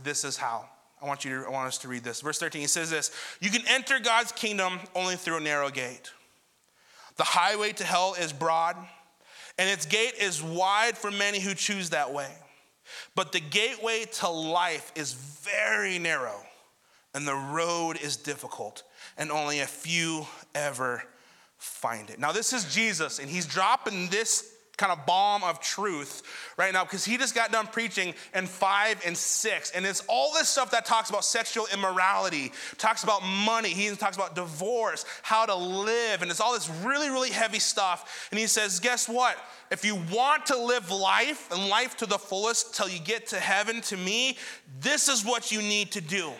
[0.03, 0.65] this is how.
[1.01, 2.21] I want you to I want us to read this.
[2.21, 6.11] Verse 13, he says this You can enter God's kingdom only through a narrow gate.
[7.17, 8.75] The highway to hell is broad,
[9.57, 12.31] and its gate is wide for many who choose that way.
[13.15, 16.39] But the gateway to life is very narrow,
[17.13, 18.83] and the road is difficult,
[19.17, 21.03] and only a few ever
[21.57, 22.19] find it.
[22.19, 26.21] Now, this is Jesus, and he's dropping this kind of bomb of truth
[26.55, 29.71] right now because he just got done preaching in five and six.
[29.71, 34.15] And it's all this stuff that talks about sexual immorality, talks about money, he talks
[34.15, 38.27] about divorce, how to live, and it's all this really, really heavy stuff.
[38.31, 39.35] And he says, Guess what?
[39.71, 43.37] If you want to live life and life to the fullest till you get to
[43.37, 44.37] heaven, to me,
[44.79, 46.31] this is what you need to do.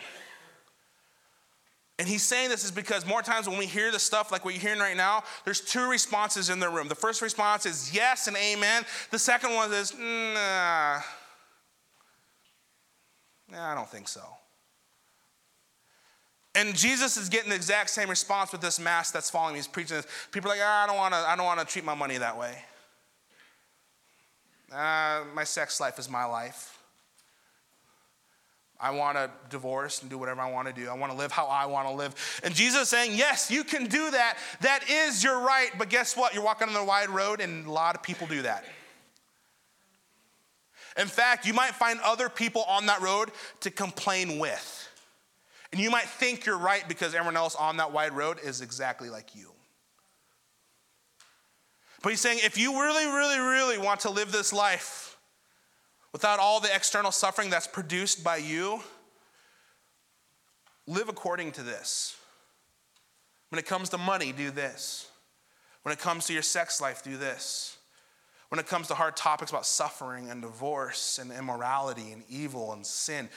[1.98, 4.54] And he's saying this is because more times when we hear the stuff like what
[4.54, 6.86] you're hearing right now, there's two responses in the room.
[6.86, 8.84] The first response is yes and amen.
[9.10, 11.00] The second one is nah.
[13.50, 14.22] Nah, I don't think so.
[16.54, 19.56] And Jesus is getting the exact same response with this mass that's following.
[19.56, 20.06] He's preaching this.
[20.30, 21.18] People are like, ah, I don't want to.
[21.18, 22.58] I don't want to treat my money that way.
[24.72, 26.77] Uh, my sex life is my life.
[28.80, 30.88] I want to divorce and do whatever I want to do.
[30.88, 32.14] I want to live how I want to live.
[32.44, 34.38] And Jesus is saying, Yes, you can do that.
[34.60, 35.70] That is your right.
[35.76, 36.32] But guess what?
[36.32, 38.64] You're walking on the wide road, and a lot of people do that.
[40.96, 44.88] In fact, you might find other people on that road to complain with.
[45.72, 49.10] And you might think you're right because everyone else on that wide road is exactly
[49.10, 49.52] like you.
[52.02, 55.07] But he's saying, if you really, really, really want to live this life,
[56.12, 58.80] without all the external suffering that's produced by you,
[60.86, 62.16] live according to this.
[63.50, 65.08] When it comes to money, do this.
[65.82, 67.76] When it comes to your sex life, do this.
[68.48, 72.86] When it comes to hard topics about suffering and divorce and immorality and evil and
[72.86, 73.28] sin,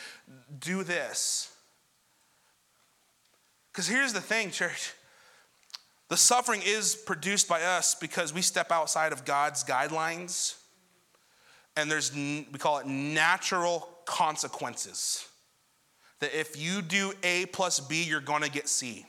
[0.60, 1.54] do this.
[3.72, 4.94] Because here's the thing, church
[6.12, 10.58] the suffering is produced by us because we step outside of God's guidelines,
[11.76, 15.28] and there's, we call it natural consequences.
[16.20, 19.06] That if you do A plus B, you're gonna get C.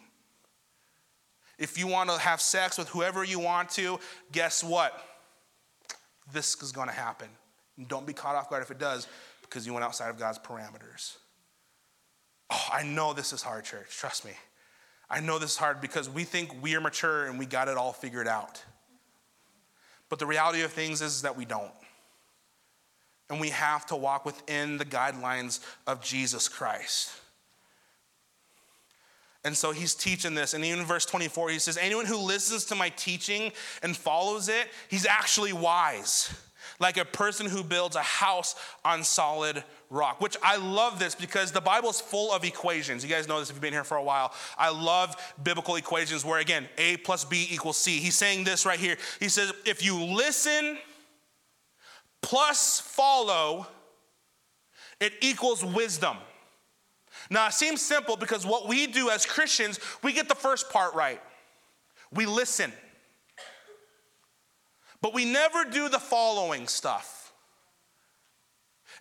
[1.58, 3.98] If you wanna have sex with whoever you want to,
[4.30, 4.98] guess what?
[6.32, 7.28] This is gonna happen.
[7.76, 9.06] And don't be caught off guard if it does,
[9.42, 11.16] because you went outside of God's parameters.
[12.50, 14.32] Oh, I know this is hard, church, trust me.
[15.10, 17.76] I know this is hard because we think we are mature and we got it
[17.76, 18.62] all figured out.
[20.08, 21.72] But the reality of things is that we don't.
[23.30, 27.12] And we have to walk within the guidelines of Jesus Christ.
[29.44, 30.54] And so he's teaching this.
[30.54, 34.48] And even in verse 24, he says, Anyone who listens to my teaching and follows
[34.48, 36.34] it, he's actually wise
[36.78, 38.54] like a person who builds a house
[38.84, 43.04] on solid rock, which I love this because the Bible is full of equations.
[43.04, 44.32] You guys know this if you've been here for a while.
[44.58, 47.98] I love biblical equations where, again, A plus B equals C.
[47.98, 48.96] He's saying this right here.
[49.20, 50.78] He says, if you listen
[52.22, 53.66] plus follow,
[55.00, 56.16] it equals wisdom.
[57.30, 60.94] Now, it seems simple because what we do as Christians, we get the first part
[60.94, 61.20] right.
[62.12, 62.72] We listen.
[65.00, 67.32] But we never do the following stuff.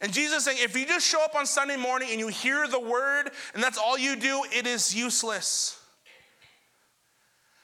[0.02, 2.80] And Jesus saying, if you just show up on Sunday morning and you hear the
[2.80, 5.81] word and that's all you do, it is useless.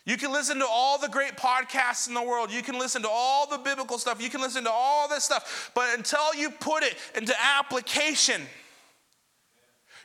[0.07, 2.49] You can listen to all the great podcasts in the world.
[2.49, 4.21] You can listen to all the biblical stuff.
[4.21, 5.69] You can listen to all this stuff.
[5.75, 8.41] But until you put it into application,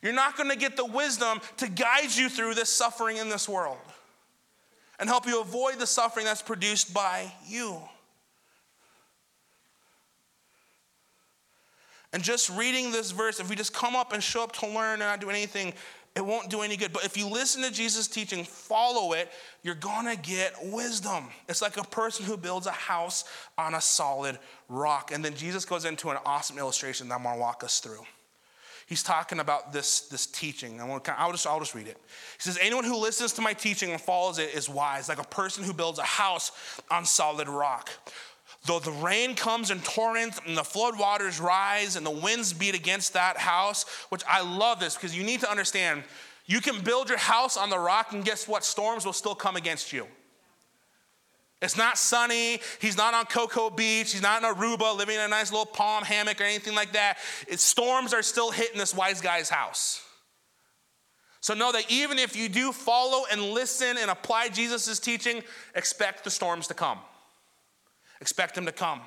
[0.03, 3.49] you're not going to get the wisdom to guide you through this suffering in this
[3.49, 3.79] world
[4.99, 7.81] and help you avoid the suffering that's produced by you.
[12.13, 14.95] And just reading this verse, if we just come up and show up to learn
[14.95, 15.75] and not do anything,
[16.15, 16.93] it won't do any good.
[16.93, 19.31] But if you listen to Jesus' teaching, follow it,
[19.63, 21.29] you're gonna get wisdom.
[21.49, 23.25] It's like a person who builds a house
[23.57, 25.11] on a solid rock.
[25.13, 28.05] And then Jesus goes into an awesome illustration that I'm gonna walk us through.
[28.87, 30.79] He's talking about this, this teaching.
[30.79, 31.01] I will
[31.33, 31.97] just, I'll just read it.
[31.97, 35.25] He says, Anyone who listens to my teaching and follows it is wise, like a
[35.25, 36.53] person who builds a house
[36.91, 37.89] on solid rock.
[38.65, 42.77] Though the rain comes in torrents and the flood waters rise and the winds beat
[42.77, 46.05] against that house, which I love this because you need to understand
[46.47, 48.65] you can build your house on the rock, and guess what?
[48.65, 50.07] Storms will still come against you.
[51.61, 52.61] It's not sunny.
[52.81, 54.13] He's not on Cocoa Beach.
[54.13, 57.19] He's not in Aruba living in a nice little palm hammock or anything like that.
[57.47, 60.05] It's, storms are still hitting this wise guy's house.
[61.41, 65.43] So know that even if you do follow and listen and apply Jesus' teaching,
[65.77, 66.99] expect the storms to come.
[68.23, 69.01] Expect him to come.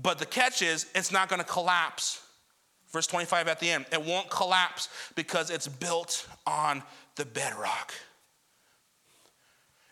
[0.00, 2.24] But the catch is, it's not going to collapse.
[2.92, 6.84] Verse 25 at the end, it won't collapse because it's built on
[7.16, 7.92] the bedrock.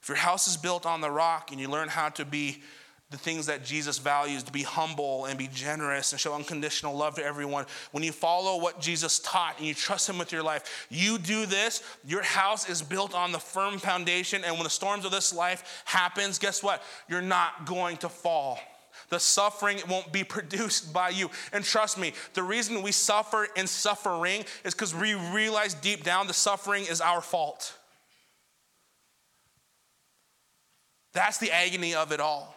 [0.01, 2.63] If your house is built on the rock and you learn how to be
[3.11, 7.17] the things that Jesus values to be humble and be generous and show unconditional love
[7.17, 7.67] to everyone.
[7.91, 11.45] When you follow what Jesus taught and you trust him with your life, you do
[11.45, 15.35] this, your house is built on the firm foundation and when the storms of this
[15.35, 16.83] life happens, guess what?
[17.09, 18.61] You're not going to fall.
[19.09, 21.31] The suffering won't be produced by you.
[21.53, 26.29] And trust me, the reason we suffer in suffering is because we realize deep down
[26.29, 27.77] the suffering is our fault.
[31.13, 32.55] That's the agony of it all.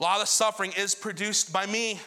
[0.00, 2.00] A lot of suffering is produced by me.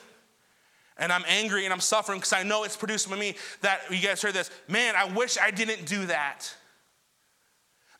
[0.98, 3.36] And I'm angry and I'm suffering because I know it's produced by me.
[3.62, 4.50] That you guys heard this.
[4.68, 6.54] Man, I wish I didn't do that.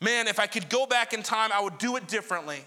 [0.00, 2.64] Man, if I could go back in time, I would do it differently.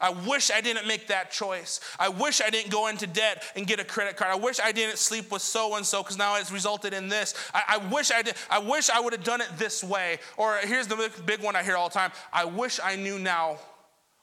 [0.00, 1.80] I wish I didn't make that choice.
[1.98, 4.30] I wish I didn't go into debt and get a credit card.
[4.30, 7.34] I wish I didn't sleep with so and so because now it's resulted in this.
[7.52, 8.34] I, I, wish I did.
[8.50, 10.18] I wish I would have done it this way.
[10.36, 12.12] Or here's the big one I hear all the time.
[12.32, 13.58] I wish I knew now.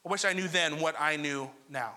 [0.05, 1.93] I wish I knew then what I knew now.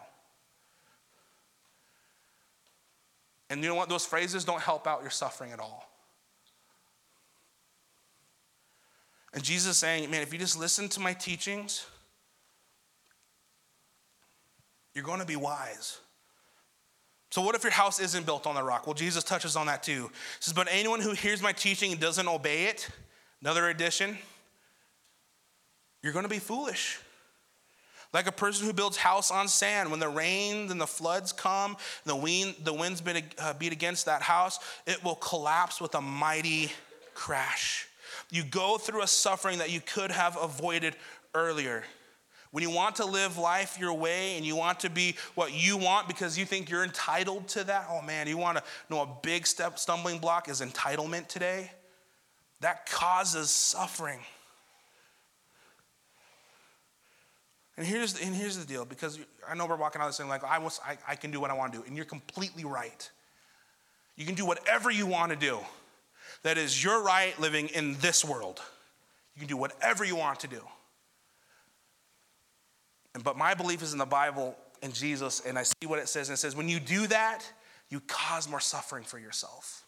[3.55, 3.89] And you know what?
[3.89, 5.89] Those phrases don't help out your suffering at all.
[9.33, 11.87] And Jesus is saying, man, if you just listen to my teachings,
[14.93, 15.99] you're going to be wise.
[17.31, 18.89] So, what if your house isn't built on the rock?
[18.89, 20.03] Well, Jesus touches on that too.
[20.03, 22.89] He says, But anyone who hears my teaching and doesn't obey it,
[23.41, 24.19] another addition,
[26.03, 26.99] you're going to be foolish.
[28.15, 31.77] Like a person who builds house on sand, when the rains and the floods come,
[32.05, 33.03] the, wind, the winds
[33.41, 36.71] uh, beat against that house, it will collapse with a mighty
[37.15, 37.89] crash.
[38.31, 40.95] You go through a suffering that you could have avoided
[41.35, 41.83] earlier.
[42.53, 45.77] when you want to live life your way and you want to be what you
[45.77, 49.09] want because you think you're entitled to that, oh man, you want to know a
[49.23, 51.69] big step stumbling block is entitlement today.
[52.61, 54.21] That causes suffering.
[57.77, 59.19] And here's, and here's the deal because
[59.49, 61.41] I know we're walking out of this thing like, I, was, I, I can do
[61.41, 61.85] what I want to do.
[61.87, 63.11] And you're completely right.
[64.17, 65.59] You can do whatever you want to do.
[66.45, 68.61] That is your right living in this world.
[69.35, 70.61] You can do whatever you want to do.
[73.23, 76.29] But my belief is in the Bible and Jesus, and I see what it says.
[76.29, 77.45] And it says, when you do that,
[77.89, 79.85] you cause more suffering for yourself.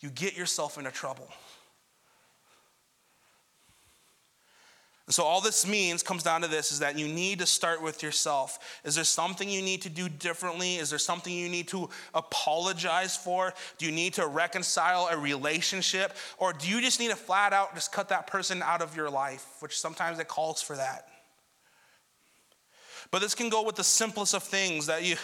[0.00, 1.28] You get yourself into trouble.
[5.06, 7.82] And so all this means comes down to this is that you need to start
[7.82, 8.80] with yourself.
[8.84, 10.76] Is there something you need to do differently?
[10.76, 13.52] Is there something you need to apologize for?
[13.78, 16.16] Do you need to reconcile a relationship?
[16.38, 19.10] Or do you just need to flat out just cut that person out of your
[19.10, 21.08] life, which sometimes it calls for that?
[23.10, 25.16] But this can go with the simplest of things that you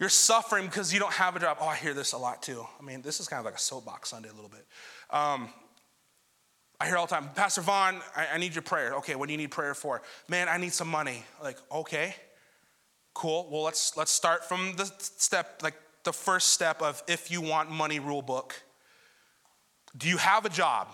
[0.00, 1.58] you're suffering because you don't have a job.
[1.60, 2.66] Oh, I hear this a lot too.
[2.80, 4.66] I mean, this is kind of like a soapbox Sunday a little bit.
[5.10, 5.48] Um,
[6.84, 8.92] I hear all the time, Pastor Vaughn, I, I, need your prayer.
[8.96, 10.02] Okay, what do you need prayer for?
[10.28, 11.24] Man, I need some money.
[11.42, 12.14] Like, okay,
[13.14, 13.48] cool.
[13.50, 17.70] Well, let's let's start from the step, like the first step of if you want
[17.70, 18.62] money rule book.
[19.96, 20.88] Do you have a job?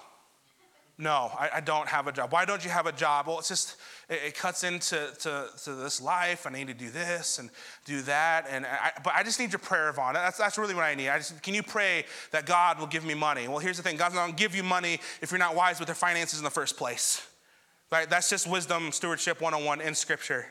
[1.00, 2.30] No, I, I, don't have a job.
[2.30, 3.26] Why don't you have a job?
[3.26, 3.76] Well, it's just,
[4.10, 6.46] it, it cuts into to, to, this life.
[6.46, 7.48] I need to do this and
[7.86, 8.46] do that.
[8.50, 10.12] And I, but I just need your prayer, Vaughn.
[10.12, 11.08] That's, that's really what I need.
[11.08, 13.48] I just, can you pray that God will give me money?
[13.48, 15.80] Well, here's the thing God's not going to give you money if you're not wise
[15.80, 17.26] with your finances in the first place.
[17.90, 18.08] Right?
[18.08, 20.46] That's just wisdom, stewardship 101 in Scripture.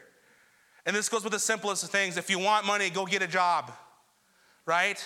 [0.88, 2.18] And this goes with the simplest of things.
[2.18, 3.72] If you want money, go get a job.
[4.66, 4.98] Right?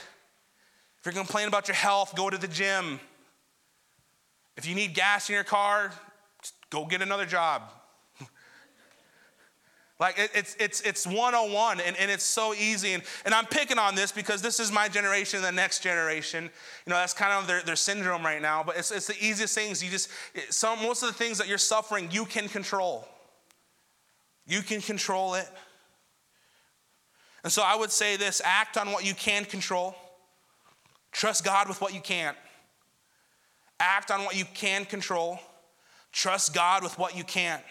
[0.99, 3.01] If you're complaining about your health, go to the gym.
[4.57, 5.91] If you need gas in your car,
[6.69, 7.63] go get another job.
[9.99, 12.93] like it, it's, it's, it's 101 and, and it's so easy.
[12.93, 16.43] And, and I'm picking on this because this is my generation and the next generation.
[16.43, 18.63] You know, that's kind of their, their syndrome right now.
[18.63, 19.83] But it's, it's the easiest things.
[19.83, 20.09] You just,
[20.49, 23.07] some, most of the things that you're suffering, you can control.
[24.45, 25.47] You can control it.
[27.43, 29.95] And so I would say this act on what you can control,
[31.11, 32.37] trust God with what you can't.
[33.83, 35.39] Act on what you can control.
[36.13, 37.61] Trust God with what you can't.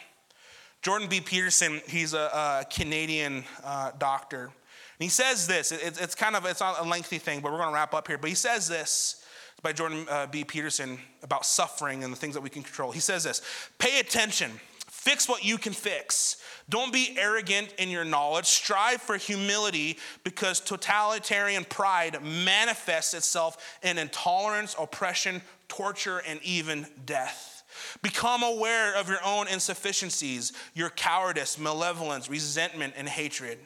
[0.83, 1.23] Jordan B.
[1.23, 4.45] Peterson, he's a, a Canadian uh, doctor.
[4.45, 4.53] And
[4.99, 5.73] he says this.
[5.73, 8.09] It, it's kind of it's not a lengthy thing, but we're going to wrap up
[8.09, 8.19] here.
[8.19, 9.25] But he says this
[9.63, 10.45] by Jordan uh, B.
[10.45, 12.93] Peterson about suffering and the things that we can control.
[12.93, 13.41] He says this:
[13.79, 14.51] Pay attention.
[14.89, 16.37] Fix what you can fix.
[16.69, 18.47] Don't be arrogant in your knowledge.
[18.47, 25.43] Strive for humility because totalitarian pride manifests itself in intolerance, oppression,
[25.73, 27.63] torture, and even death.
[28.03, 33.59] Become aware of your own insufficiencies, your cowardice, malevolence, resentment, and hatred.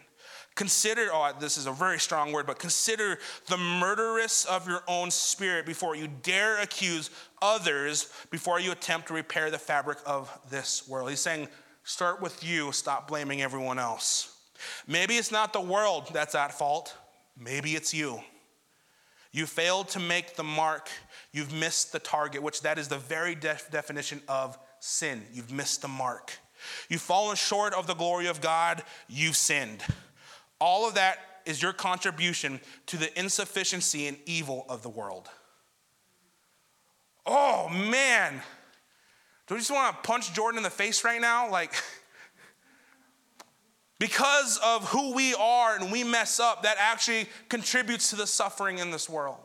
[0.54, 5.10] Consider, oh, this is a very strong word, but consider the murderous of your own
[5.10, 7.10] spirit before you dare accuse
[7.42, 11.10] others, before you attempt to repair the fabric of this world.
[11.10, 11.48] He's saying,
[11.82, 14.38] start with you, stop blaming everyone else.
[14.86, 16.94] Maybe it's not the world that's at fault,
[17.36, 18.20] maybe it's you.
[19.32, 20.88] You failed to make the mark.
[21.36, 25.20] You've missed the target, which that is the very def- definition of sin.
[25.34, 26.32] You've missed the mark.
[26.88, 28.82] You've fallen short of the glory of God.
[29.06, 29.84] You've sinned.
[30.58, 35.28] All of that is your contribution to the insufficiency and evil of the world.
[37.26, 38.40] Oh man.
[39.46, 41.50] Do you just want to punch Jordan in the face right now?
[41.50, 41.74] Like,
[43.98, 48.78] Because of who we are and we mess up, that actually contributes to the suffering
[48.78, 49.38] in this world.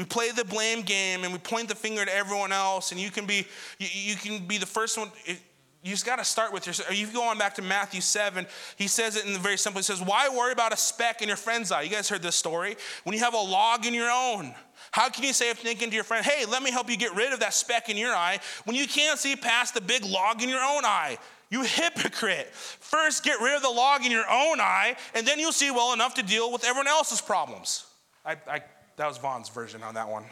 [0.00, 3.10] We play the blame game and we point the finger at everyone else, and you
[3.10, 3.46] can be
[3.78, 5.10] you, you can be the first one.
[5.26, 6.98] You just got to start with yourself.
[6.98, 8.46] You go on back to Matthew 7,
[8.76, 9.78] he says it in the very simple.
[9.78, 11.82] He says, Why worry about a speck in your friend's eye?
[11.82, 12.76] You guys heard this story.
[13.04, 14.54] When you have a log in your own,
[14.90, 17.34] how can you say, thinking to your friend, hey, let me help you get rid
[17.34, 20.48] of that speck in your eye when you can't see past the big log in
[20.48, 21.18] your own eye?
[21.50, 22.48] You hypocrite.
[22.54, 25.92] First, get rid of the log in your own eye, and then you'll see well
[25.92, 27.84] enough to deal with everyone else's problems.
[28.24, 28.62] I, I,
[28.96, 30.24] that was Vaughn's version on that one.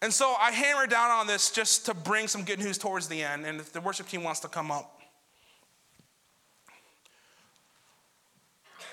[0.00, 3.22] And so I hammer down on this just to bring some good news towards the
[3.22, 3.46] end.
[3.46, 5.02] And if the worship team wants to come up,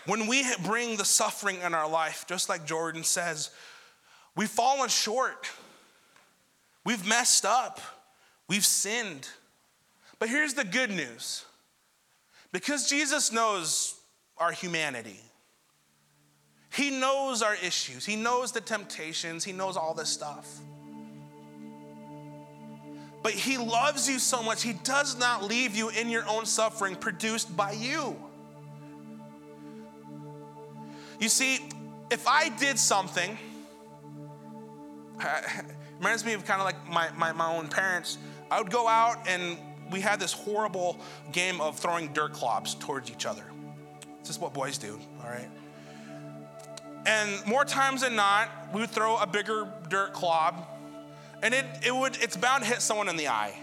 [0.10, 3.52] When we bring the suffering in our life, just like Jordan says,
[4.36, 5.52] we've fallen short.
[6.84, 7.80] We've messed up.
[8.48, 9.30] We've sinned.
[10.18, 11.46] But here's the good news
[12.52, 14.00] because Jesus knows
[14.40, 15.20] our humanity,
[16.80, 20.59] He knows our issues, He knows the temptations, He knows all this stuff.
[23.21, 26.95] But he loves you so much, he does not leave you in your own suffering
[26.95, 28.15] produced by you.
[31.19, 31.59] You see,
[32.09, 33.38] if I did something,
[35.97, 38.17] reminds me of kind of like my, my, my own parents.
[38.49, 39.57] I would go out and
[39.91, 40.97] we had this horrible
[41.34, 43.43] game of throwing dirt clods towards each other.
[44.21, 45.49] This is what boys do, all right?
[47.10, 50.64] And more times than not, we would throw a bigger dirt clob,
[51.41, 53.57] and it, it would, it's bound to hit someone in the eye.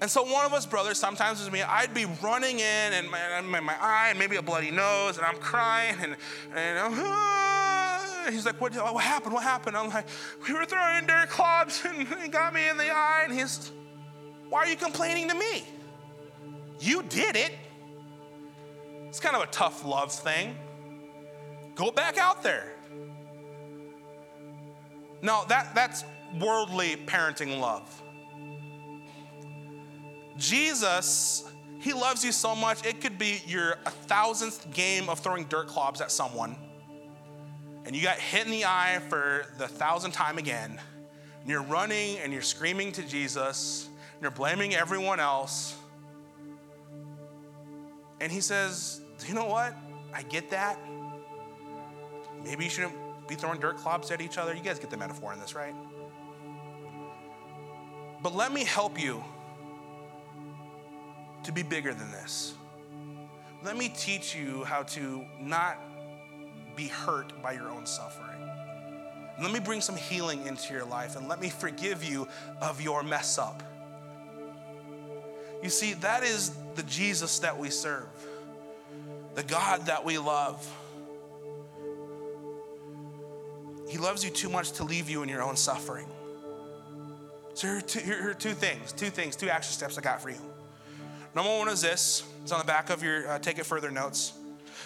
[0.00, 3.10] And so one of us brothers, sometimes it was me, I'd be running in and
[3.10, 6.16] my, my, my eye and maybe a bloody nose and I'm crying and,
[6.56, 8.26] and I'm, ah.
[8.28, 9.32] he's like, what, what happened?
[9.32, 9.76] What happened?
[9.76, 10.06] I'm like,
[10.48, 13.70] we were throwing dirt clods and he got me in the eye and he's,
[14.48, 15.64] why are you complaining to me?
[16.80, 17.52] You did it.
[19.08, 20.56] It's kind of a tough love thing.
[21.74, 22.72] Go back out there.
[25.22, 26.04] No, that, that's
[26.40, 28.02] worldly parenting love.
[30.36, 31.44] Jesus,
[31.80, 35.68] he loves you so much, it could be your a thousandth game of throwing dirt
[35.68, 36.56] clods at someone,
[37.84, 40.80] and you got hit in the eye for the thousandth time again,
[41.40, 45.76] and you're running and you're screaming to Jesus, and you're blaming everyone else.
[48.20, 49.74] And he says, You know what?
[50.14, 50.78] I get that.
[52.44, 52.94] Maybe you shouldn't
[53.28, 54.54] be throwing dirt clods at each other.
[54.54, 55.74] You guys get the metaphor in this, right?
[58.22, 59.22] But let me help you
[61.44, 62.54] to be bigger than this.
[63.64, 65.78] Let me teach you how to not
[66.76, 68.28] be hurt by your own suffering.
[69.40, 72.28] Let me bring some healing into your life and let me forgive you
[72.60, 73.62] of your mess up.
[75.62, 78.08] You see, that is the Jesus that we serve,
[79.34, 80.68] the God that we love.
[83.92, 86.06] He loves you too much to leave you in your own suffering.
[87.52, 90.22] So here are two, here are two things, two things, two action steps I got
[90.22, 90.38] for you.
[91.34, 94.32] Number one is this it's on the back of your uh, take it further notes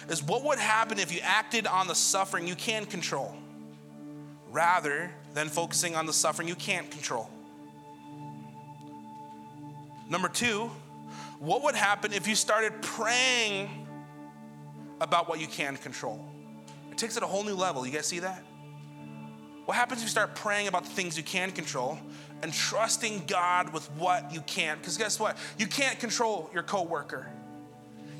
[0.09, 3.33] is what would happen if you acted on the suffering you can control
[4.51, 7.29] rather than focusing on the suffering you can't control.
[10.09, 10.69] Number two,
[11.39, 13.87] what would happen if you started praying
[14.99, 16.25] about what you can control?
[16.91, 17.85] It takes it a whole new level.
[17.85, 18.43] You guys see that?
[19.67, 21.99] What happens if you start praying about the things you can control
[22.41, 24.77] and trusting God with what you can.
[24.77, 25.35] Because guess what?
[25.57, 27.27] You can't control your coworker.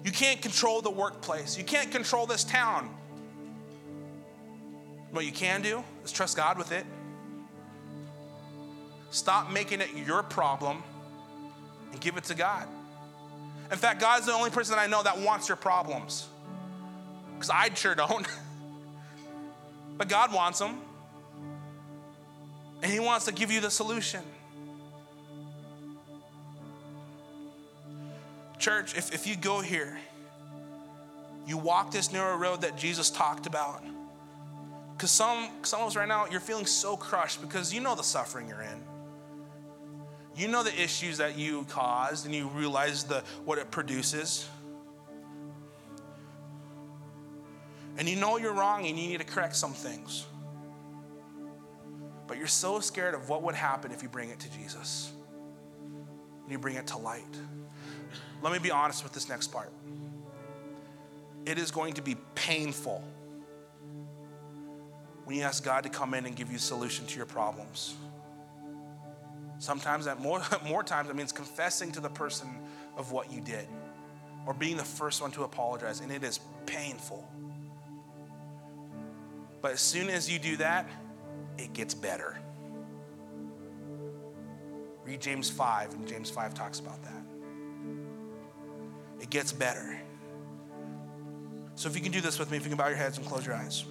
[0.04, 1.58] You can't control the workplace.
[1.58, 2.94] You can't control this town.
[5.12, 6.86] What you can do is trust God with it.
[9.12, 10.84] Stop making it your problem
[11.94, 12.68] and give it to God.
[13.72, 16.28] In fact, God's the only person I know that wants your problems.
[17.36, 18.28] Because I sure don't.
[19.98, 20.82] but God wants them.
[22.82, 24.22] And He wants to give you the solution.
[28.60, 29.98] Church, if, if you go here,
[31.46, 33.84] you walk this narrow road that Jesus talked about.
[34.96, 38.04] Because some, some of us right now, you're feeling so crushed because you know the
[38.04, 38.84] suffering you're in.
[40.36, 44.48] You know the issues that you caused, and you realize the, what it produces.
[47.98, 50.26] And you know you're wrong and you need to correct some things
[52.28, 55.12] but you're so scared of what would happen if you bring it to Jesus
[56.44, 57.24] and you bring it to light.
[58.42, 59.72] Let me be honest with this next part.
[61.46, 63.04] It is going to be painful
[65.24, 67.96] when you ask God to come in and give you a solution to your problems.
[69.60, 72.48] Sometimes that more, more times it means confessing to the person
[72.98, 73.68] of what you did
[74.46, 77.28] or being the first one to apologize, and it is painful.
[79.62, 80.88] But as soon as you do that,
[81.58, 82.38] it gets better.
[85.06, 87.24] Read James 5, and James 5 talks about that.
[89.22, 90.00] It gets better.
[91.76, 93.26] So if you can do this with me, if you can bow your heads and
[93.26, 93.86] close your eyes.